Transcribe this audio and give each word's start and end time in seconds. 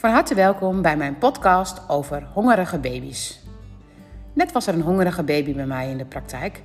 Van 0.00 0.10
harte 0.10 0.34
welkom 0.34 0.82
bij 0.82 0.96
mijn 0.96 1.18
podcast 1.18 1.88
over 1.88 2.26
hongerige 2.32 2.78
baby's. 2.78 3.40
Net 4.32 4.52
was 4.52 4.66
er 4.66 4.74
een 4.74 4.80
hongerige 4.80 5.22
baby 5.22 5.54
bij 5.54 5.66
mij 5.66 5.90
in 5.90 5.96
de 5.96 6.04
praktijk. 6.04 6.62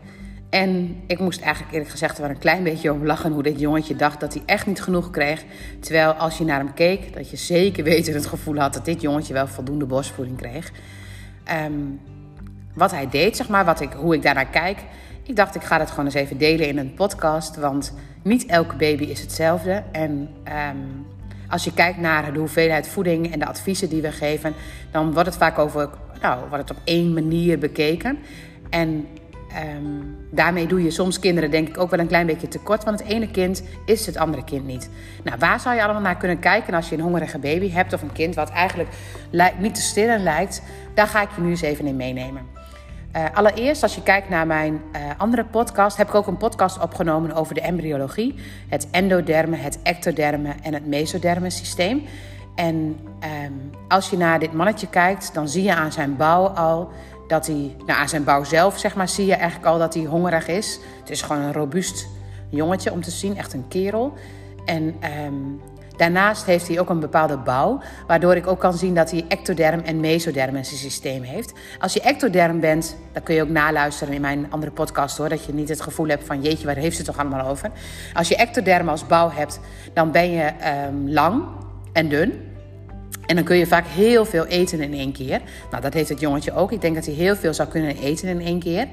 En 0.50 1.02
ik 1.08 1.20
moest 1.20 1.42
eigenlijk 1.42 1.74
eerlijk 1.74 1.92
gezegd 1.92 2.18
wel 2.18 2.30
een 2.30 2.38
klein 2.38 2.64
beetje 2.64 2.92
om 2.92 3.06
lachen 3.06 3.32
hoe 3.32 3.44
dit 3.44 3.60
jongetje 3.60 3.96
dacht 3.96 4.20
dat 4.20 4.34
hij 4.34 4.44
echt 4.46 4.68
niet 4.68 4.82
genoeg 4.82 5.10
kreeg. 5.10 5.44
Terwijl 5.80 6.12
als 6.12 6.38
je 6.38 6.46
naar 6.46 6.60
hem 6.60 6.74
keek, 6.74 7.14
dat 7.14 7.30
je 7.30 7.38
zeker 7.38 7.84
weten 7.84 8.14
het 8.14 8.26
gevoel 8.26 8.58
had 8.58 8.74
dat 8.74 8.86
dit 8.86 9.02
jongetje 9.02 9.34
wel 9.34 9.48
voldoende 9.48 9.86
borstvoeding 9.86 10.38
kreeg. 10.38 10.72
Ehm, 11.44 11.74
wat 12.74 12.92
hij 12.92 13.10
deed, 13.10 13.36
zeg 13.36 13.50
maar, 13.50 13.66
wat 13.66 13.82
ik, 13.82 13.94
hoe 13.94 14.16
ik 14.16 14.22
daarnaar 14.22 14.50
kijk. 14.50 14.84
Ik 15.24 15.36
dacht, 15.36 15.56
ik 15.56 15.64
ga 15.64 15.80
het 15.80 15.90
gewoon 15.90 16.06
eens 16.06 16.14
even 16.14 16.38
delen 16.38 16.68
in 16.68 16.78
een 16.78 16.94
podcast. 16.94 17.56
Want 17.56 17.94
niet 18.24 18.46
elke 18.46 18.76
baby 18.76 19.04
is 19.04 19.22
hetzelfde. 19.22 19.84
En 19.92 20.30
ehm, 20.44 20.78
als 21.56 21.64
je 21.64 21.74
kijkt 21.74 21.98
naar 21.98 22.34
de 22.34 22.40
hoeveelheid 22.40 22.88
voeding 22.88 23.32
en 23.32 23.40
de 23.40 23.46
adviezen 23.46 23.90
die 23.90 24.02
we 24.02 24.12
geven, 24.12 24.54
dan 24.92 25.14
wordt 25.14 25.30
het 25.30 25.38
vaak 25.38 25.60
over, 25.60 25.90
nou, 26.22 26.40
wordt 26.50 26.70
het 26.70 26.78
op 26.78 26.84
één 26.84 27.14
manier 27.14 27.60
bekeken. 27.60 28.18
En 28.70 29.08
ehm, 29.50 30.04
daarmee 30.32 30.68
doe 30.68 30.84
je 30.84 30.92
soms 30.92 31.20
kinderen 31.20 31.52
denk 31.52 31.68
ik 31.68 31.78
ook 31.78 31.90
wel 31.90 32.00
een 32.00 32.08
klein 32.08 32.26
beetje 32.26 32.48
tekort. 32.48 32.84
Want 32.84 33.00
het 33.00 33.08
ene 33.08 33.32
kind 33.32 33.64
is 33.86 34.06
het 34.06 34.18
andere 34.18 34.44
kind 34.44 34.66
niet. 34.66 34.90
Nou, 35.24 35.38
waar 35.40 35.60
zou 35.60 35.76
je 35.76 35.84
allemaal 35.84 36.02
naar 36.02 36.18
kunnen 36.18 36.40
kijken 36.40 36.74
als 36.74 36.90
je 36.90 36.96
een 36.96 37.02
hongerige 37.02 37.40
baby 37.40 37.72
hebt 37.72 37.94
of 37.94 38.02
een 38.02 38.14
kind 38.14 38.36
wat 38.36 38.50
eigenlijk 38.50 38.90
niet 39.60 39.76
te 39.76 39.82
stillen 39.82 40.24
lijkt? 40.24 40.62
Daar 40.94 41.08
ga 41.08 41.22
ik 41.22 41.30
je 41.36 41.42
nu 41.42 41.50
eens 41.50 41.62
even 41.62 41.88
in 41.88 41.96
meenemen. 41.96 42.42
Uh, 43.16 43.26
allereerst, 43.34 43.84
als 43.84 43.96
je 43.96 44.04
kijkt 44.04 44.30
naar 44.30 44.48
mijn 44.48 44.74
uh, 44.74 45.02
andere 45.18 45.46
podcast, 45.46 45.98
heb 45.98 46.08
ik 46.08 46.16
ook 46.16 46.28
een 46.28 46.38
podcast 46.38 46.80
opgenomen 46.80 47.34
over 47.34 47.54
de 47.54 47.62
embryologie, 47.62 48.36
het 48.70 48.88
endoderme, 48.92 49.56
het 49.56 49.80
ectoderme 49.84 50.54
en 50.64 50.74
het 50.74 50.88
mesoderme 50.88 51.50
systeem. 51.50 52.04
En 52.56 52.76
um, 53.46 53.72
als 53.88 54.10
je 54.10 54.18
naar 54.18 54.40
dit 54.40 54.54
mannetje 54.54 54.88
kijkt, 54.88 55.34
dan 55.34 55.50
zie 55.50 55.64
je 55.64 55.76
aan 55.76 55.92
zijn 55.92 56.16
bouw 56.16 56.48
al 56.48 56.90
dat 57.28 57.48
hij, 57.48 57.76
nou 57.86 58.00
aan 58.00 58.10
zijn 58.10 58.24
bouw 58.24 58.44
zelf 58.44 58.78
zeg 58.78 58.96
maar, 58.96 59.10
zie 59.10 59.26
je 59.26 59.34
eigenlijk 59.34 59.66
al 59.66 59.80
dat 59.80 59.94
hij 59.94 60.04
hongerig 60.04 60.48
is. 60.48 60.80
Het 61.00 61.10
is 61.10 61.22
gewoon 61.22 61.42
een 61.42 61.54
robuust 61.54 62.08
jongetje 62.50 62.92
om 62.92 63.02
te 63.02 63.12
zien, 63.12 63.38
echt 63.38 63.54
een 63.54 63.68
kerel. 63.68 64.14
En 64.66 64.96
um, 65.26 65.62
Daarnaast 65.98 66.46
heeft 66.46 66.68
hij 66.68 66.80
ook 66.80 66.90
een 66.90 67.00
bepaalde 67.00 67.38
bouw, 67.38 67.82
waardoor 68.08 68.36
ik 68.36 68.48
ook 68.48 68.60
kan 68.60 68.74
zien 68.74 68.96
dat 68.96 69.12
hij 69.12 69.26
ectoderm 69.28 69.80
en 69.80 70.00
mesoderm 70.00 70.56
in 70.56 70.66
zijn 70.66 70.80
systeem 70.80 71.24
heeft. 71.24 71.54
Als 71.80 71.94
je 71.94 72.02
ectoderm 72.02 72.60
bent, 72.60 72.98
dan 73.12 73.24
kun 73.24 73.36
je 73.36 73.42
ook 73.42 73.50
naluisteren 73.50 74.14
in 74.14 74.22
mijn 74.22 74.48
andere 74.50 74.72
podcast 74.72 75.18
hoor, 75.18 75.30
dat 75.30 75.46
je 75.46 75.54
niet 75.54 75.70
het 75.70 75.82
gevoel 75.82 76.08
hebt 76.08 76.26
van 76.26 76.42
jeetje, 76.42 76.66
waar 76.66 76.76
heeft 76.76 76.98
ze 76.98 77.04
toch 77.04 77.18
allemaal 77.18 77.48
over. 77.48 77.72
Als 78.14 78.28
je 78.28 78.36
ectoderm 78.36 78.90
als 78.90 79.08
bouw 79.08 79.30
hebt, 79.30 79.60
dan 79.94 80.12
ben 80.12 80.32
je 80.32 80.52
um, 80.88 81.10
lang 81.10 81.44
en 81.94 82.10
dun. 82.10 82.55
En 83.26 83.36
dan 83.36 83.44
kun 83.44 83.58
je 83.58 83.68
vaak 83.68 83.86
heel 83.88 84.26
veel 84.26 84.46
eten 84.46 84.82
in 84.82 84.94
één 84.94 85.12
keer. 85.12 85.42
Nou, 85.72 85.82
dat 85.82 85.94
heeft 85.94 86.10
het 86.10 86.20
jongetje 86.20 86.54
ook. 86.54 86.72
Ik 86.72 86.82
denk 86.82 86.96
dat 86.96 87.06
hij 87.06 87.14
heel 87.14 87.36
veel 87.36 87.54
zou 87.54 87.70
kunnen 87.70 87.98
eten 87.98 88.28
in 88.28 88.42
één 88.42 88.60
keer. 88.60 88.88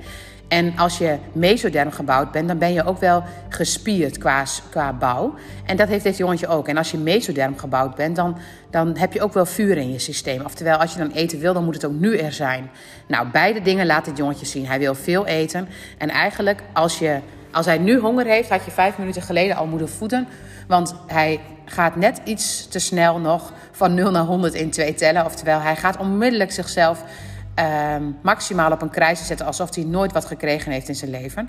En 0.53 0.77
als 0.77 0.99
je 0.99 1.17
mesoderm 1.33 1.91
gebouwd 1.91 2.33
bent, 2.33 2.49
dan 2.49 2.59
ben 2.59 2.73
je 2.73 2.85
ook 2.85 3.01
wel 3.01 3.25
gespierd 3.49 4.19
qua, 4.19 4.45
qua 4.71 4.93
bouw. 4.93 5.35
En 5.67 5.77
dat 5.77 5.89
heeft 5.89 6.05
dit 6.05 6.17
jongetje 6.17 6.47
ook. 6.47 6.69
En 6.69 6.77
als 6.77 6.91
je 6.91 6.99
mesoderm 6.99 7.59
gebouwd 7.59 7.95
bent, 7.95 8.17
dan, 8.17 8.37
dan 8.71 8.97
heb 8.97 9.13
je 9.13 9.23
ook 9.23 9.33
wel 9.33 9.47
vuur 9.47 9.77
in 9.77 9.93
je 9.93 9.99
systeem. 9.99 10.45
Oftewel, 10.45 10.77
als 10.77 10.93
je 10.93 10.99
dan 10.99 11.11
eten 11.11 11.39
wil, 11.39 11.53
dan 11.53 11.65
moet 11.65 11.75
het 11.75 11.85
ook 11.85 12.01
nu 12.01 12.17
er 12.17 12.33
zijn. 12.33 12.71
Nou, 13.07 13.29
beide 13.29 13.63
dingen 13.63 13.87
laat 13.87 14.05
dit 14.05 14.17
jongetje 14.17 14.47
zien. 14.47 14.67
Hij 14.67 14.79
wil 14.79 14.95
veel 14.95 15.27
eten. 15.27 15.69
En 15.99 16.09
eigenlijk, 16.09 16.63
als, 16.73 16.99
je, 16.99 17.19
als 17.53 17.67
hij 17.67 17.79
nu 17.79 17.99
honger 17.99 18.27
heeft, 18.27 18.49
had 18.49 18.65
je 18.65 18.71
vijf 18.71 18.99
minuten 18.99 19.23
geleden 19.23 19.57
al 19.57 19.67
moeten 19.67 19.89
voeden. 19.89 20.29
Want 20.69 20.95
hij 21.07 21.41
gaat 21.65 21.97
net 21.97 22.21
iets 22.25 22.69
te 22.69 22.79
snel 22.79 23.19
nog 23.19 23.53
van 23.71 23.95
0 23.95 24.11
naar 24.11 24.25
100 24.25 24.55
in 24.55 24.71
twee 24.71 24.95
tellen. 24.95 25.25
Oftewel, 25.25 25.61
hij 25.61 25.77
gaat 25.77 25.97
onmiddellijk 25.97 26.53
zichzelf 26.53 27.05
uh, 27.59 27.97
maximaal 28.23 28.73
op 28.73 28.83
een 28.83 28.91
kruis 28.91 29.27
zetten 29.27 29.47
alsof 29.47 29.75
hij 29.75 29.85
nooit 29.85 30.13
wat 30.13 30.25
gekregen 30.25 30.73
heeft 30.73 30.89
in 30.89 30.95
zijn 30.95 31.11
leven. 31.11 31.49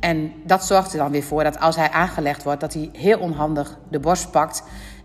En 0.00 0.32
dat 0.44 0.64
zorgt 0.64 0.92
er 0.92 0.98
dan 0.98 1.10
weer 1.10 1.22
voor 1.22 1.44
dat 1.44 1.60
als 1.60 1.76
hij 1.76 1.90
aangelegd 1.90 2.42
wordt, 2.42 2.60
dat 2.60 2.74
hij 2.74 2.90
heel 2.92 3.18
onhandig 3.18 3.78
de 3.90 4.00
borst 4.00 4.30
pakt. 4.30 4.62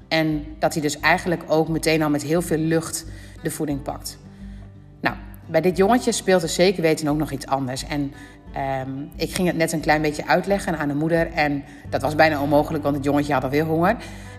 En 0.07 0.45
dat 0.59 0.73
hij 0.73 0.81
dus 0.81 0.99
eigenlijk 0.99 1.43
ook 1.47 1.67
meteen 1.67 2.03
al 2.03 2.09
met 2.09 2.23
heel 2.23 2.41
veel 2.41 2.57
lucht 2.57 3.05
de 3.43 3.51
voeding 3.51 3.81
pakt. 3.81 4.17
Nou, 5.01 5.15
bij 5.45 5.61
dit 5.61 5.77
jongetje 5.77 6.11
speelt 6.11 6.43
er 6.43 6.49
zeker 6.49 6.81
weten 6.81 7.07
ook 7.07 7.17
nog 7.17 7.31
iets 7.31 7.47
anders. 7.47 7.85
En 7.85 8.13
um, 8.87 9.09
ik 9.15 9.35
ging 9.35 9.47
het 9.47 9.57
net 9.57 9.71
een 9.71 9.79
klein 9.79 10.01
beetje 10.01 10.27
uitleggen 10.27 10.77
aan 10.77 10.87
de 10.87 10.93
moeder. 10.93 11.31
En 11.33 11.63
dat 11.89 12.01
was 12.01 12.15
bijna 12.15 12.41
onmogelijk, 12.41 12.83
want 12.83 12.95
het 12.95 13.05
jongetje 13.05 13.33
had 13.33 13.43
alweer 13.43 13.65
honger. 13.65 13.95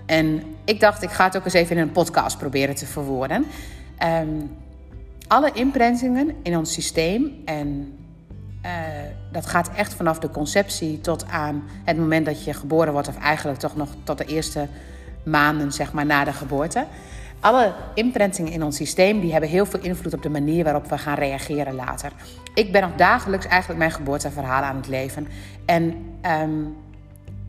En 0.07 0.43
ik 0.65 0.81
dacht, 0.81 1.03
ik 1.03 1.11
ga 1.11 1.25
het 1.25 1.37
ook 1.37 1.45
eens 1.45 1.55
even 1.55 1.77
in 1.77 1.83
een 1.83 1.93
podcast 1.93 2.39
proberen 2.39 2.75
te 2.75 2.87
verwoorden. 2.87 3.47
Um, 4.23 4.51
alle 5.27 5.51
imprintingen 5.53 6.35
in 6.43 6.57
ons 6.57 6.73
systeem 6.73 7.33
en 7.45 7.99
uh, 8.65 8.71
dat 9.33 9.47
gaat 9.47 9.71
echt 9.77 9.95
vanaf 9.95 10.19
de 10.19 10.31
conceptie 10.31 11.01
tot 11.01 11.27
aan 11.27 11.63
het 11.85 11.97
moment 11.97 12.27
dat 12.27 12.45
je 12.45 12.55
geboren 12.55 12.93
wordt, 12.93 13.09
of 13.09 13.19
eigenlijk 13.19 13.59
toch 13.59 13.77
nog 13.77 13.89
tot 14.05 14.19
de 14.19 14.25
eerste 14.25 14.67
maanden 15.25 15.73
zeg 15.73 15.93
maar, 15.93 16.07
na 16.07 16.25
de 16.25 16.33
geboorte. 16.33 16.87
Alle 17.41 17.73
imprintingen 17.95 18.53
in 18.53 18.63
ons 18.63 18.77
systeem 18.77 19.21
die 19.21 19.33
hebben 19.33 19.51
heel 19.51 19.67
veel 19.67 19.81
invloed 19.81 20.15
op 20.15 20.23
de 20.23 20.31
manier 20.31 20.65
waarop 20.65 20.87
we 20.87 20.99
gaan 20.99 21.15
reageren 21.15 21.75
later. 21.75 22.13
Ik 22.55 22.73
ben 22.73 22.83
nog 22.83 22.95
dagelijks 22.97 23.47
eigenlijk 23.47 23.79
mijn 23.79 23.93
geboorteverhaal 23.93 24.63
aan 24.63 24.77
het 24.77 24.89
leven. 24.89 25.29
En 25.65 25.83
um, 26.43 26.77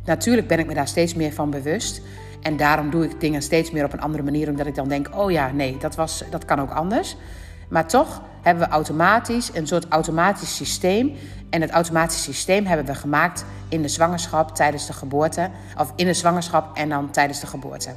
natuurlijk 0.05 0.47
ben 0.47 0.59
ik 0.59 0.65
me 0.65 0.73
daar 0.73 0.87
steeds 0.87 1.13
meer 1.13 1.33
van 1.33 1.49
bewust. 1.49 2.01
En 2.41 2.57
daarom 2.57 2.89
doe 2.89 3.03
ik 3.03 3.19
dingen 3.19 3.41
steeds 3.41 3.71
meer 3.71 3.85
op 3.85 3.93
een 3.93 4.01
andere 4.01 4.23
manier, 4.23 4.49
omdat 4.49 4.67
ik 4.67 4.75
dan 4.75 4.87
denk: 4.87 5.09
oh 5.15 5.31
ja, 5.31 5.51
nee, 5.51 5.77
dat, 5.77 5.95
was, 5.95 6.23
dat 6.29 6.45
kan 6.45 6.59
ook 6.59 6.71
anders. 6.71 7.15
Maar 7.69 7.87
toch 7.87 8.21
hebben 8.41 8.67
we 8.67 8.73
automatisch 8.73 9.49
een 9.53 9.67
soort 9.67 9.85
automatisch 9.89 10.55
systeem. 10.55 11.15
En 11.49 11.61
het 11.61 11.69
automatisch 11.69 12.23
systeem 12.23 12.65
hebben 12.65 12.85
we 12.85 12.95
gemaakt 12.95 13.45
in 13.69 13.81
de 13.81 13.87
zwangerschap, 13.87 14.55
tijdens 14.55 14.87
de 14.87 14.93
geboorte. 14.93 15.49
Of 15.77 15.93
in 15.95 16.05
de 16.05 16.13
zwangerschap 16.13 16.77
en 16.77 16.89
dan 16.89 17.11
tijdens 17.11 17.39
de 17.39 17.47
geboorte. 17.47 17.89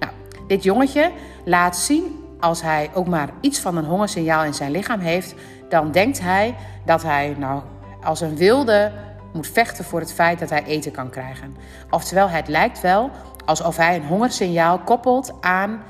Nou, 0.00 0.12
dit 0.50 0.62
jongetje 0.62 1.12
laat 1.44 1.76
zien 1.76 2.24
als 2.40 2.62
hij 2.62 2.90
ook 2.94 3.06
maar 3.06 3.30
iets 3.40 3.58
van 3.58 3.76
een 3.76 3.84
hongersignaal 3.84 4.44
in 4.44 4.54
zijn 4.54 4.70
lichaam 4.70 5.00
heeft. 5.00 5.34
Dan 5.68 5.90
denkt 5.90 6.20
hij 6.20 6.54
dat 6.84 7.02
hij 7.02 7.34
nou 7.38 7.62
als 8.02 8.20
een 8.20 8.36
wilde 8.36 8.92
moet 9.32 9.46
vechten 9.46 9.84
voor 9.84 10.00
het 10.00 10.12
feit 10.12 10.38
dat 10.38 10.50
hij 10.50 10.64
eten 10.64 10.92
kan 10.92 11.10
krijgen. 11.10 11.56
Oftewel, 11.90 12.28
het 12.28 12.48
lijkt 12.48 12.80
wel 12.80 13.10
alsof 13.44 13.76
hij 13.76 13.96
een 13.96 14.06
hongersignaal 14.06 14.78
koppelt 14.78 15.32
aan. 15.40 15.82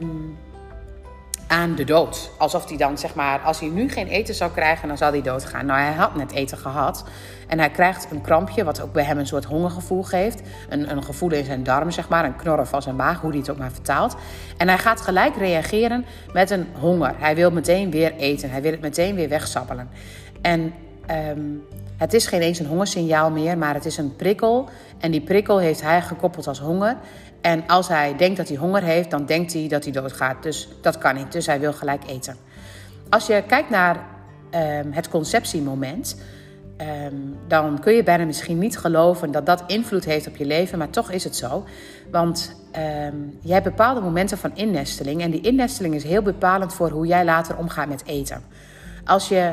Um, 0.00 0.38
aan 1.48 1.74
de 1.74 1.84
dood. 1.84 2.30
Alsof 2.38 2.68
hij 2.68 2.76
dan, 2.76 2.98
zeg 2.98 3.14
maar, 3.14 3.40
als 3.40 3.60
hij 3.60 3.68
nu 3.68 3.90
geen 3.90 4.06
eten 4.06 4.34
zou 4.34 4.50
krijgen, 4.50 4.88
dan 4.88 4.96
zal 4.96 5.10
hij 5.10 5.22
doodgaan. 5.22 5.66
Nou, 5.66 5.80
hij 5.80 5.92
had 5.92 6.14
net 6.14 6.32
eten 6.32 6.58
gehad. 6.58 7.04
En 7.46 7.58
hij 7.58 7.70
krijgt 7.70 8.10
een 8.10 8.20
krampje, 8.20 8.64
wat 8.64 8.80
ook 8.80 8.92
bij 8.92 9.04
hem 9.04 9.18
een 9.18 9.26
soort 9.26 9.44
hongergevoel 9.44 10.02
geeft. 10.02 10.42
Een, 10.68 10.90
een 10.90 11.02
gevoel 11.02 11.32
in 11.32 11.44
zijn 11.44 11.62
darm, 11.62 11.90
zeg 11.90 12.08
maar. 12.08 12.24
Een 12.24 12.36
knorren 12.36 12.66
van 12.66 12.82
zijn 12.82 12.96
maag, 12.96 13.20
hoe 13.20 13.30
hij 13.30 13.38
het 13.38 13.50
ook 13.50 13.58
maar 13.58 13.72
vertaalt. 13.72 14.16
En 14.56 14.68
hij 14.68 14.78
gaat 14.78 15.00
gelijk 15.00 15.36
reageren 15.36 16.04
met 16.32 16.50
een 16.50 16.66
honger. 16.78 17.14
Hij 17.18 17.34
wil 17.34 17.50
meteen 17.50 17.90
weer 17.90 18.14
eten. 18.16 18.50
Hij 18.50 18.62
wil 18.62 18.70
het 18.70 18.80
meteen 18.80 19.14
weer 19.14 19.28
wegsappelen. 19.28 19.88
En 20.40 20.74
um, 21.10 21.66
het 21.98 22.14
is 22.14 22.26
geen 22.26 22.40
eens 22.40 22.58
een 22.58 22.66
hongersignaal 22.66 23.30
meer, 23.30 23.58
maar 23.58 23.74
het 23.74 23.84
is 23.84 23.96
een 23.96 24.16
prikkel. 24.16 24.68
En 24.98 25.10
die 25.10 25.20
prikkel 25.20 25.58
heeft 25.58 25.82
hij 25.82 26.02
gekoppeld 26.02 26.46
als 26.46 26.60
honger. 26.60 26.96
En 27.40 27.66
als 27.66 27.88
hij 27.88 28.16
denkt 28.16 28.36
dat 28.36 28.48
hij 28.48 28.56
honger 28.56 28.82
heeft, 28.82 29.10
dan 29.10 29.26
denkt 29.26 29.52
hij 29.52 29.68
dat 29.68 29.84
hij 29.84 29.92
doodgaat. 29.92 30.42
Dus 30.42 30.68
dat 30.82 30.98
kan 30.98 31.14
niet. 31.14 31.32
Dus 31.32 31.46
hij 31.46 31.60
wil 31.60 31.72
gelijk 31.72 32.02
eten. 32.06 32.36
Als 33.08 33.26
je 33.26 33.42
kijkt 33.46 33.70
naar 33.70 33.96
um, 33.96 34.92
het 34.92 35.08
conceptiemoment, 35.08 36.20
um, 37.12 37.36
dan 37.48 37.80
kun 37.80 37.92
je 37.92 38.02
bijna 38.02 38.24
misschien 38.24 38.58
niet 38.58 38.78
geloven 38.78 39.30
dat 39.30 39.46
dat 39.46 39.64
invloed 39.66 40.04
heeft 40.04 40.26
op 40.26 40.36
je 40.36 40.46
leven, 40.46 40.78
maar 40.78 40.90
toch 40.90 41.10
is 41.10 41.24
het 41.24 41.36
zo. 41.36 41.64
Want 42.10 42.56
um, 42.76 43.38
je 43.40 43.52
hebt 43.52 43.64
bepaalde 43.64 44.00
momenten 44.00 44.38
van 44.38 44.50
innesteling 44.54 45.22
en 45.22 45.30
die 45.30 45.40
innesteling 45.40 45.94
is 45.94 46.04
heel 46.04 46.22
bepalend 46.22 46.74
voor 46.74 46.90
hoe 46.90 47.06
jij 47.06 47.24
later 47.24 47.56
omgaat 47.56 47.88
met 47.88 48.04
eten. 48.06 48.42
Als 49.04 49.28
je 49.28 49.52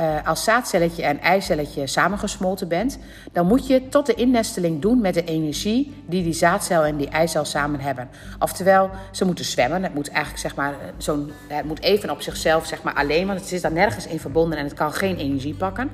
uh, 0.00 0.26
als 0.26 0.44
zaadcelletje 0.44 1.02
en 1.02 1.20
eicelletje 1.20 1.86
samengesmolten 1.86 2.68
bent, 2.68 2.98
dan 3.32 3.46
moet 3.46 3.66
je 3.66 3.88
tot 3.88 4.06
de 4.06 4.14
innesteling 4.14 4.82
doen 4.82 5.00
met 5.00 5.14
de 5.14 5.24
energie 5.24 6.02
die 6.06 6.22
die 6.22 6.32
zaadcel 6.32 6.84
en 6.84 6.96
die 6.96 7.08
eicel 7.08 7.44
samen 7.44 7.80
hebben. 7.80 8.08
Oftewel, 8.38 8.90
ze 9.10 9.24
moeten 9.24 9.44
zwemmen. 9.44 9.82
Het 9.82 9.94
moet 9.94 10.08
eigenlijk 10.08 10.40
zeg 10.40 10.54
maar 10.54 10.74
zo'n, 10.96 11.32
het 11.48 11.64
moet 11.64 11.82
even 11.82 12.10
op 12.10 12.20
zichzelf 12.20 12.66
zeg 12.66 12.82
maar 12.82 12.94
alleen, 12.94 13.26
want 13.26 13.40
het 13.40 13.52
is 13.52 13.60
daar 13.60 13.72
nergens 13.72 14.06
in 14.06 14.20
verbonden 14.20 14.58
en 14.58 14.64
het 14.64 14.74
kan 14.74 14.92
geen 14.92 15.16
energie 15.16 15.54
pakken. 15.54 15.90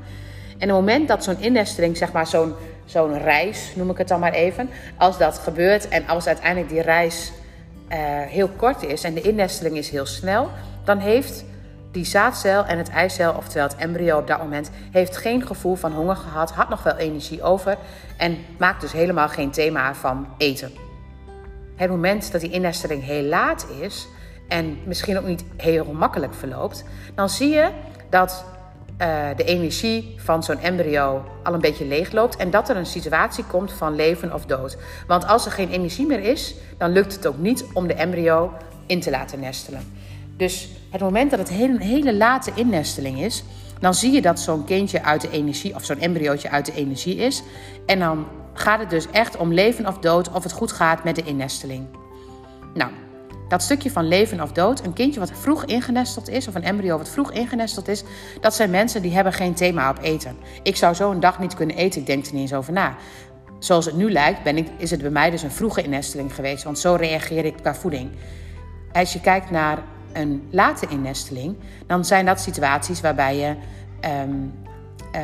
En 0.59 0.71
op 0.71 0.77
het 0.77 0.87
moment 0.87 1.09
dat 1.09 1.25
zo'n 1.25 1.41
innesteling, 1.41 1.97
zeg 1.97 2.13
maar 2.13 2.27
zo'n 2.27 2.55
zo'n 2.85 3.19
reis, 3.19 3.73
noem 3.77 3.91
ik 3.91 3.99
het 3.99 4.09
dan 4.09 4.21
maar 4.21 4.33
even, 4.33 4.71
als 4.97 5.19
dat 5.19 5.39
gebeurt 5.39 5.89
en 5.89 6.07
als 6.07 6.27
uiteindelijk 6.27 6.69
die 6.69 6.83
reis 6.83 7.33
uh, 7.89 7.97
heel 8.21 8.49
kort 8.49 8.83
is 8.83 9.05
en 9.05 9.15
de 9.15 9.21
innesteling 9.21 9.77
is 9.77 9.91
heel 9.91 10.07
snel, 10.07 10.51
dan 10.85 10.99
heeft 10.99 11.45
die 11.95 12.05
zaadcel 12.05 12.65
en 12.65 12.79
het 12.79 12.89
eicel, 12.89 13.33
oftewel 13.33 13.69
het 13.69 13.77
embryo 13.77 14.19
op 14.19 14.27
dat 14.27 14.39
moment, 14.39 14.71
heeft 14.91 15.17
geen 15.17 15.47
gevoel 15.47 15.75
van 15.75 15.93
honger 15.93 16.17
gehad, 16.17 16.51
had 16.51 16.69
nog 16.69 16.83
wel 16.83 16.97
energie 16.97 17.43
over 17.43 17.77
en 18.17 18.39
maakt 18.59 18.81
dus 18.81 18.93
helemaal 18.93 19.29
geen 19.29 19.51
thema 19.51 19.95
van 19.95 20.27
eten. 20.39 20.73
Het 21.77 21.91
moment 21.91 22.33
dat 22.33 22.41
die 22.41 22.51
innesteling 22.51 23.05
heel 23.05 23.23
laat 23.23 23.67
is 23.81 24.09
en 24.49 24.79
misschien 24.85 25.19
ook 25.19 25.27
niet 25.27 25.45
heel 25.57 25.85
makkelijk 25.85 26.35
verloopt, 26.35 26.85
dan 27.15 27.29
zie 27.29 27.49
je 27.49 27.71
dat 28.11 28.45
uh, 28.99 29.27
de 29.37 29.45
energie 29.45 30.15
van 30.19 30.43
zo'n 30.43 30.59
embryo 30.59 31.25
al 31.43 31.55
een 31.55 31.61
beetje 31.61 31.87
leegloopt 31.87 32.37
en 32.37 32.51
dat 32.51 32.69
er 32.69 32.77
een 32.77 32.87
situatie 32.87 33.45
komt 33.45 33.73
van 33.73 33.95
leven 33.95 34.35
of 34.35 34.47
dood. 34.47 34.77
Want 35.07 35.27
als 35.27 35.47
er 35.47 35.53
geen 35.53 35.71
energie 35.71 36.07
meer 36.07 36.21
is, 36.21 36.55
dan 36.79 36.91
lukt 36.91 37.15
het 37.15 37.27
ook 37.27 37.39
niet 37.39 37.65
om 37.73 37.87
de 37.87 37.95
embryo 37.95 38.53
in 38.87 39.01
te 39.01 39.11
laten 39.11 39.41
nestelen. 39.41 40.03
Dus 40.37 40.69
het 40.91 41.01
moment 41.01 41.31
dat 41.31 41.39
het 41.39 41.51
een 41.51 41.81
hele 41.81 42.15
late 42.15 42.51
innesteling 42.55 43.21
is, 43.21 43.45
dan 43.81 43.95
zie 43.95 44.13
je 44.13 44.23
dat 44.23 44.41
zo'n 44.41 44.65
kindje 44.65 45.03
uit 45.03 45.21
de 45.21 45.31
energie, 45.31 45.75
of 45.75 45.85
zo'n 45.85 46.01
embryootje 46.01 46.51
uit 46.51 46.67
de 46.67 46.75
energie 46.75 47.17
is. 47.17 47.43
En 47.87 47.99
dan 47.99 48.27
gaat 48.53 48.79
het 48.79 48.91
dus 48.91 49.11
echt 49.11 49.37
om 49.37 49.53
leven 49.53 49.87
of 49.87 49.99
dood, 49.99 50.33
of 50.33 50.43
het 50.43 50.53
goed 50.53 50.73
gaat 50.73 51.05
met 51.05 51.17
de 51.17 51.23
innesteling. 51.23 51.87
Nou, 52.75 52.91
dat 53.49 53.63
stukje 53.63 53.91
van 53.91 54.09
leven 54.09 54.41
of 54.41 54.53
dood, 54.53 54.85
een 54.85 54.93
kindje 54.93 55.21
wat 55.21 55.33
vroeg 55.35 55.65
ingenesteld 55.65 56.29
is, 56.29 56.49
of 56.49 56.55
een 56.55 56.63
embryo 56.63 56.99
wat 56.99 57.09
vroeg 57.09 57.33
ingenesteld 57.33 57.89
is, 57.89 58.05
dat 58.41 58.55
zijn 58.55 58.71
mensen 58.71 59.03
die 59.03 59.15
hebben 59.15 59.33
geen 59.33 59.55
thema 59.55 59.91
op 59.91 59.99
eten. 60.03 60.37
Ik 60.63 60.77
zou 60.77 60.95
zo 60.95 61.11
een 61.11 61.21
dag 61.21 61.39
niet 61.39 61.55
kunnen 61.55 61.77
eten, 61.77 62.01
ik 62.01 62.07
denk 62.07 62.27
er 62.27 62.33
niet 62.33 62.43
eens 62.43 62.55
over 62.55 62.73
na. 62.73 62.97
Zoals 63.59 63.85
het 63.85 63.97
nu 63.97 64.13
lijkt, 64.13 64.43
ben 64.43 64.57
ik, 64.57 64.69
is 64.77 64.91
het 64.91 65.01
bij 65.01 65.11
mij 65.11 65.31
dus 65.31 65.43
een 65.43 65.51
vroege 65.51 65.83
innesteling 65.83 66.35
geweest, 66.35 66.65
want 66.65 66.79
zo 66.79 66.95
reageer 66.95 67.45
ik 67.45 67.57
qua 67.57 67.75
voeding. 67.75 68.11
Als 68.93 69.13
je 69.13 69.21
kijkt 69.21 69.51
naar 69.51 69.79
een 70.15 70.43
late 70.51 70.87
innesteling, 70.89 71.57
dan 71.87 72.05
zijn 72.05 72.27
dat 72.27 72.41
situaties 72.41 73.01
waarbij 73.01 73.37
je 73.37 73.55
ehm, 74.01 74.31
uh, 75.15 75.21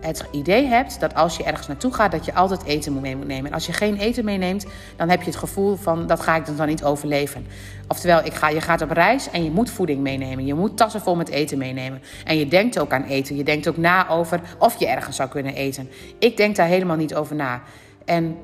het 0.00 0.24
idee 0.30 0.66
hebt 0.66 1.00
dat 1.00 1.14
als 1.14 1.36
je 1.36 1.44
ergens 1.44 1.66
naartoe 1.66 1.94
gaat, 1.94 2.12
dat 2.12 2.24
je 2.24 2.34
altijd 2.34 2.64
eten 2.64 3.00
mee 3.00 3.16
moet 3.16 3.26
nemen. 3.26 3.46
En 3.46 3.52
als 3.52 3.66
je 3.66 3.72
geen 3.72 3.96
eten 3.96 4.24
meeneemt, 4.24 4.66
dan 4.96 5.08
heb 5.08 5.20
je 5.20 5.26
het 5.26 5.38
gevoel 5.38 5.76
van 5.76 6.06
dat 6.06 6.20
ga 6.20 6.36
ik 6.36 6.56
dan 6.56 6.66
niet 6.66 6.84
overleven. 6.84 7.46
Oftewel, 7.88 8.24
ik 8.24 8.34
ga, 8.34 8.48
je 8.48 8.60
gaat 8.60 8.82
op 8.82 8.90
reis 8.90 9.30
en 9.30 9.44
je 9.44 9.50
moet 9.50 9.70
voeding 9.70 10.00
meenemen. 10.00 10.46
Je 10.46 10.54
moet 10.54 10.76
tassen 10.76 11.00
vol 11.00 11.16
met 11.16 11.28
eten 11.28 11.58
meenemen. 11.58 12.02
En 12.24 12.36
je 12.38 12.48
denkt 12.48 12.78
ook 12.78 12.92
aan 12.92 13.04
eten. 13.04 13.36
Je 13.36 13.44
denkt 13.44 13.68
ook 13.68 13.76
na 13.76 14.08
over 14.08 14.40
of 14.58 14.78
je 14.78 14.86
ergens 14.86 15.16
zou 15.16 15.28
kunnen 15.28 15.54
eten. 15.54 15.88
Ik 16.18 16.36
denk 16.36 16.56
daar 16.56 16.66
helemaal 16.66 16.96
niet 16.96 17.14
over 17.14 17.36
na. 17.36 17.62
En 18.04 18.36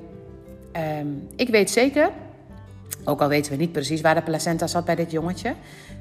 um, 1.00 1.29
ik 1.37 1.49
weet 1.49 1.70
zeker, 1.70 2.11
ook 3.04 3.20
al 3.20 3.28
weten 3.28 3.52
we 3.52 3.58
niet 3.58 3.72
precies 3.72 4.00
waar 4.00 4.14
de 4.14 4.22
placenta 4.22 4.66
zat 4.66 4.84
bij 4.84 4.94
dit 4.94 5.10
jongetje, 5.10 5.54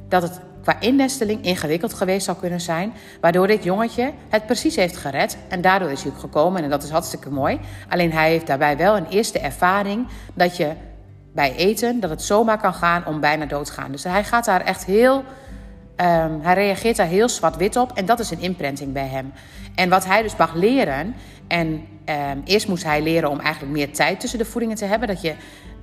dat 0.07 0.21
het 0.21 0.39
qua 0.63 0.79
innesteling 0.79 1.44
ingewikkeld 1.44 1.94
geweest 1.94 2.25
zou 2.25 2.38
kunnen 2.38 2.61
zijn, 2.61 2.94
waardoor 3.21 3.47
dit 3.47 3.63
jongetje 3.63 4.11
het 4.29 4.45
precies 4.45 4.75
heeft 4.75 4.97
gered 4.97 5.38
en 5.47 5.61
daardoor 5.61 5.91
is 5.91 6.03
hij 6.03 6.11
ook 6.11 6.19
gekomen 6.19 6.63
en 6.63 6.69
dat 6.69 6.83
is 6.83 6.89
hartstikke 6.89 7.29
mooi. 7.29 7.59
Alleen 7.89 8.11
hij 8.11 8.29
heeft 8.29 8.47
daarbij 8.47 8.77
wel 8.77 8.97
een 8.97 9.07
eerste 9.07 9.39
ervaring 9.39 10.07
dat 10.33 10.57
je 10.57 10.71
bij 11.33 11.55
eten, 11.55 12.00
dat 12.00 12.09
het 12.09 12.21
zomaar 12.21 12.59
kan 12.59 12.73
gaan 12.73 13.06
om 13.06 13.19
bijna 13.19 13.45
dood 13.45 13.65
te 13.65 13.71
gaan. 13.71 13.91
Dus 13.91 14.03
hij 14.03 14.23
gaat 14.23 14.45
daar 14.45 14.61
echt 14.61 14.85
heel, 14.85 15.23
um, 15.98 16.40
hij 16.42 16.54
reageert 16.54 16.95
daar 16.95 17.07
heel 17.07 17.30
zwart-wit 17.30 17.75
op 17.75 17.92
en 17.92 18.06
dat 18.06 18.19
is 18.19 18.31
een 18.31 18.42
imprinting 18.42 18.94
bij 18.94 19.07
hem. 19.07 19.34
En 19.75 19.90
wat 19.90 20.06
hij 20.06 20.22
dus 20.22 20.36
mag 20.36 20.54
leren, 20.54 21.16
en 21.48 21.68
um, 22.06 22.42
eerst 22.45 22.68
moest 22.68 22.84
hij 22.84 23.01
leren 23.01 23.30
om 23.30 23.40
eigenlijk 23.40 23.74
meer 23.74 23.94
tijd 23.94 24.19
tussen 24.19 24.40
de 24.40 24.45
voedingen 24.45 24.75
te 24.75 24.86
hebben, 24.86 25.07
dat 25.07 25.22
je 25.22 25.34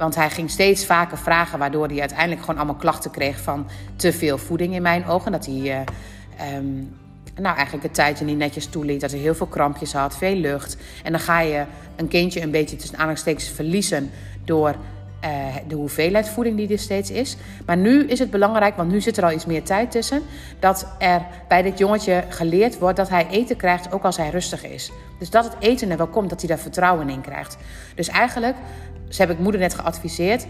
want 0.01 0.15
hij 0.15 0.31
ging 0.31 0.51
steeds 0.51 0.87
vaker 0.87 1.19
vragen, 1.19 1.59
waardoor 1.59 1.87
hij 1.87 2.01
uiteindelijk 2.01 2.41
gewoon 2.41 2.57
allemaal 2.57 2.75
klachten 2.75 3.11
kreeg 3.11 3.41
van 3.41 3.67
te 3.97 4.12
veel 4.12 4.39
voeding 4.39 4.75
in 4.75 4.83
mijn 4.83 5.07
ogen. 5.07 5.33
Dat 5.33 5.47
hij 5.47 5.55
uh, 5.55 6.57
um, 6.57 6.97
nou, 7.35 7.55
eigenlijk 7.55 7.83
het 7.83 7.95
tijdje 7.95 8.25
niet 8.25 8.37
netjes 8.37 8.67
toeliet. 8.67 9.01
Dat 9.01 9.11
hij 9.11 9.21
heel 9.21 9.35
veel 9.35 9.47
krampjes 9.47 9.93
had, 9.93 10.17
veel 10.17 10.35
lucht. 10.35 10.77
En 11.03 11.12
dan 11.12 11.21
ga 11.21 11.41
je 11.41 11.65
een 11.97 12.09
kindje 12.09 12.41
een 12.41 12.51
beetje 12.51 12.77
tussen 12.77 12.95
aanhalingstekens 12.95 13.49
verliezen 13.49 14.11
door 14.45 14.75
uh, 15.25 15.31
de 15.69 15.75
hoeveelheid 15.75 16.28
voeding 16.28 16.56
die 16.56 16.69
er 16.69 16.78
steeds 16.78 17.11
is. 17.11 17.37
Maar 17.67 17.76
nu 17.76 18.06
is 18.06 18.19
het 18.19 18.31
belangrijk, 18.31 18.76
want 18.76 18.90
nu 18.90 19.00
zit 19.00 19.17
er 19.17 19.25
al 19.25 19.32
iets 19.32 19.46
meer 19.46 19.62
tijd 19.62 19.90
tussen, 19.90 20.22
dat 20.58 20.87
er 20.99 21.26
bij 21.49 21.62
dit 21.62 21.78
jongetje 21.78 22.25
geleerd 22.28 22.78
wordt 22.78 22.96
dat 22.96 23.08
hij 23.08 23.26
eten 23.31 23.56
krijgt 23.56 23.93
ook 23.93 24.02
als 24.02 24.17
hij 24.17 24.31
rustig 24.31 24.64
is. 24.64 24.93
Dus 25.19 25.31
dat 25.31 25.44
het 25.44 25.55
eten 25.58 25.90
er 25.90 25.96
wel 25.96 26.06
komt, 26.06 26.31
dat 26.31 26.40
hij 26.40 26.49
daar 26.49 26.58
vertrouwen 26.58 27.08
in 27.08 27.20
krijgt. 27.20 27.56
Dus 27.94 28.08
eigenlijk 28.08 28.56
dus 29.06 29.19
heb 29.19 29.31
ik 29.31 29.38
moeder 29.38 29.61
net 29.61 29.75
geadviseerd. 29.75 30.46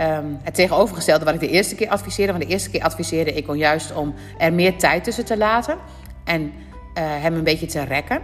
Um, 0.00 0.38
het 0.42 0.54
tegenovergestelde 0.54 1.24
wat 1.24 1.34
ik 1.34 1.40
de 1.40 1.48
eerste 1.48 1.74
keer 1.74 1.88
adviseerde. 1.88 2.32
Want 2.32 2.44
de 2.44 2.50
eerste 2.50 2.70
keer 2.70 2.82
adviseerde 2.82 3.32
ik 3.32 3.48
om 3.48 3.54
juist 3.54 3.94
om 3.94 4.14
er 4.38 4.52
meer 4.52 4.76
tijd 4.76 5.04
tussen 5.04 5.24
te 5.24 5.36
laten. 5.36 5.78
En 6.24 6.42
uh, 6.42 6.50
hem 6.94 7.34
een 7.34 7.44
beetje 7.44 7.66
te 7.66 7.84
rekken. 7.84 8.20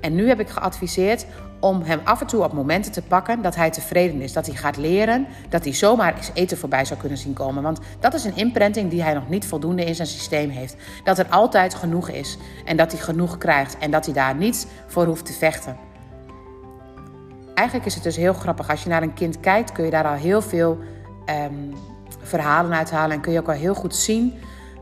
En 0.00 0.14
nu 0.14 0.28
heb 0.28 0.40
ik 0.40 0.48
geadviseerd 0.48 1.26
om 1.62 1.82
hem 1.82 2.00
af 2.04 2.20
en 2.20 2.26
toe 2.26 2.44
op 2.44 2.52
momenten 2.52 2.92
te 2.92 3.02
pakken 3.02 3.42
dat 3.42 3.54
hij 3.54 3.70
tevreden 3.70 4.20
is. 4.20 4.32
Dat 4.32 4.46
hij 4.46 4.54
gaat 4.54 4.76
leren, 4.76 5.26
dat 5.48 5.64
hij 5.64 5.74
zomaar 5.74 6.16
eens 6.16 6.30
eten 6.34 6.58
voorbij 6.58 6.84
zou 6.84 7.00
kunnen 7.00 7.18
zien 7.18 7.32
komen. 7.32 7.62
Want 7.62 7.78
dat 8.00 8.14
is 8.14 8.24
een 8.24 8.36
imprinting 8.36 8.90
die 8.90 9.02
hij 9.02 9.14
nog 9.14 9.28
niet 9.28 9.46
voldoende 9.46 9.84
in 9.84 9.94
zijn 9.94 10.08
systeem 10.08 10.50
heeft. 10.50 10.76
Dat 11.04 11.18
er 11.18 11.26
altijd 11.26 11.74
genoeg 11.74 12.08
is 12.08 12.38
en 12.64 12.76
dat 12.76 12.92
hij 12.92 13.00
genoeg 13.00 13.38
krijgt 13.38 13.78
en 13.78 13.90
dat 13.90 14.04
hij 14.04 14.14
daar 14.14 14.34
niet 14.34 14.66
voor 14.86 15.06
hoeft 15.06 15.26
te 15.26 15.32
vechten 15.32 15.90
eigenlijk 17.62 17.86
is 17.86 17.94
het 17.94 18.04
dus 18.04 18.16
heel 18.16 18.32
grappig. 18.32 18.70
Als 18.70 18.82
je 18.82 18.88
naar 18.88 19.02
een 19.02 19.14
kind 19.14 19.40
kijkt, 19.40 19.72
kun 19.72 19.84
je 19.84 19.90
daar 19.90 20.04
al 20.04 20.14
heel 20.14 20.42
veel 20.42 20.78
um, 21.26 21.74
verhalen 22.22 22.72
uithalen. 22.72 23.16
En 23.16 23.20
kun 23.20 23.32
je 23.32 23.38
ook 23.38 23.48
al 23.48 23.54
heel 23.54 23.74
goed 23.74 23.96
zien 23.96 24.34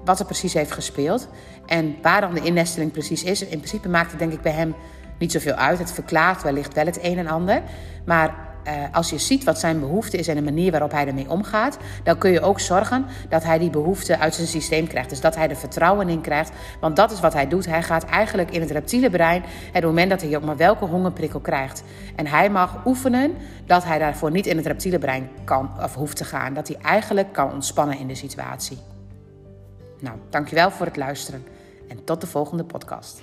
wat 0.04 0.18
er 0.18 0.24
precies 0.24 0.54
heeft 0.54 0.72
gespeeld. 0.72 1.28
En 1.66 1.96
waar 2.02 2.20
dan 2.20 2.34
de 2.34 2.42
innesteling 2.42 2.92
precies 2.92 3.24
is. 3.24 3.42
In 3.42 3.58
principe 3.58 3.88
maakt 3.88 4.10
het 4.10 4.18
denk 4.18 4.32
ik 4.32 4.42
bij 4.42 4.52
hem 4.52 4.74
niet 5.20 5.32
zoveel 5.32 5.54
uit. 5.54 5.78
Het 5.78 5.92
verklaart 5.92 6.42
wellicht 6.42 6.74
wel 6.74 6.86
het 6.86 6.98
een 7.02 7.18
en 7.18 7.26
ander. 7.26 7.62
Maar 8.04 8.34
uh, 8.66 8.72
als 8.92 9.10
je 9.10 9.18
ziet 9.18 9.44
wat 9.44 9.58
zijn 9.58 9.80
behoefte 9.80 10.16
is 10.16 10.28
en 10.28 10.34
de 10.34 10.42
manier 10.42 10.70
waarop 10.70 10.90
hij 10.90 11.06
ermee 11.06 11.30
omgaat, 11.30 11.78
dan 12.04 12.18
kun 12.18 12.30
je 12.30 12.40
ook 12.40 12.60
zorgen 12.60 13.06
dat 13.28 13.44
hij 13.44 13.58
die 13.58 13.70
behoefte 13.70 14.18
uit 14.18 14.34
zijn 14.34 14.46
systeem 14.46 14.86
krijgt. 14.86 15.08
Dus 15.08 15.20
dat 15.20 15.34
hij 15.34 15.48
er 15.48 15.56
vertrouwen 15.56 16.08
in 16.08 16.20
krijgt. 16.20 16.52
Want 16.80 16.96
dat 16.96 17.10
is 17.10 17.20
wat 17.20 17.32
hij 17.32 17.48
doet. 17.48 17.66
Hij 17.66 17.82
gaat 17.82 18.04
eigenlijk 18.04 18.50
in 18.50 18.60
het 18.60 18.70
reptiele 18.70 19.10
brein, 19.10 19.42
het 19.72 19.84
moment 19.84 20.10
dat 20.10 20.22
hij 20.22 20.36
ook 20.36 20.44
maar 20.44 20.56
welke 20.56 20.84
hongerprikkel 20.84 21.40
krijgt. 21.40 21.82
En 22.16 22.26
hij 22.26 22.50
mag 22.50 22.86
oefenen 22.86 23.34
dat 23.66 23.84
hij 23.84 23.98
daarvoor 23.98 24.30
niet 24.30 24.46
in 24.46 24.56
het 24.56 24.66
reptiele 24.66 24.98
brein 24.98 25.28
kan 25.44 25.70
of 25.82 25.94
hoeft 25.94 26.16
te 26.16 26.24
gaan. 26.24 26.54
Dat 26.54 26.68
hij 26.68 26.76
eigenlijk 26.82 27.32
kan 27.32 27.52
ontspannen 27.52 27.98
in 27.98 28.06
de 28.06 28.14
situatie. 28.14 28.78
Nou, 30.00 30.16
dankjewel 30.30 30.70
voor 30.70 30.86
het 30.86 30.96
luisteren 30.96 31.44
en 31.88 32.04
tot 32.04 32.20
de 32.20 32.26
volgende 32.26 32.64
podcast. 32.64 33.20